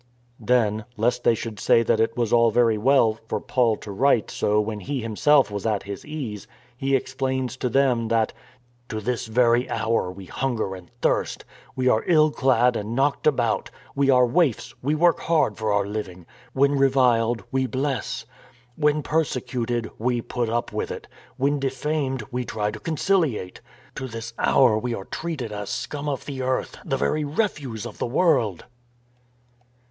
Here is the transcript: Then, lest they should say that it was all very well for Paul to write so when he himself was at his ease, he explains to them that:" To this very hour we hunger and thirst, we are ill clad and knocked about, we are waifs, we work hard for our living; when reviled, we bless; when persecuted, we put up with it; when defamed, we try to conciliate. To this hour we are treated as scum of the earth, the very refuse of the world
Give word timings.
Then, 0.39 0.85
lest 0.97 1.23
they 1.23 1.35
should 1.35 1.59
say 1.59 1.83
that 1.83 1.99
it 1.99 2.17
was 2.17 2.33
all 2.33 2.49
very 2.49 2.75
well 2.79 3.19
for 3.27 3.39
Paul 3.39 3.75
to 3.75 3.91
write 3.91 4.31
so 4.31 4.59
when 4.59 4.79
he 4.79 4.99
himself 5.03 5.51
was 5.51 5.63
at 5.63 5.83
his 5.83 6.03
ease, 6.03 6.47
he 6.75 6.95
explains 6.95 7.55
to 7.57 7.69
them 7.69 8.07
that:" 8.07 8.33
To 8.89 8.99
this 8.99 9.27
very 9.27 9.69
hour 9.69 10.11
we 10.11 10.25
hunger 10.25 10.73
and 10.73 10.89
thirst, 11.03 11.45
we 11.75 11.87
are 11.87 12.03
ill 12.07 12.31
clad 12.31 12.75
and 12.75 12.95
knocked 12.95 13.27
about, 13.27 13.69
we 13.93 14.09
are 14.09 14.25
waifs, 14.25 14.73
we 14.81 14.95
work 14.95 15.19
hard 15.19 15.55
for 15.55 15.71
our 15.71 15.85
living; 15.85 16.25
when 16.53 16.71
reviled, 16.71 17.43
we 17.51 17.67
bless; 17.67 18.25
when 18.75 19.03
persecuted, 19.03 19.91
we 19.99 20.19
put 20.19 20.49
up 20.49 20.73
with 20.73 20.89
it; 20.89 21.07
when 21.37 21.59
defamed, 21.59 22.23
we 22.31 22.43
try 22.43 22.71
to 22.71 22.79
conciliate. 22.79 23.61
To 23.97 24.07
this 24.07 24.33
hour 24.39 24.79
we 24.79 24.95
are 24.95 25.05
treated 25.05 25.51
as 25.51 25.69
scum 25.69 26.09
of 26.09 26.25
the 26.25 26.41
earth, 26.41 26.75
the 26.83 26.97
very 26.97 27.23
refuse 27.23 27.85
of 27.85 27.99
the 27.99 28.07
world 28.07 28.65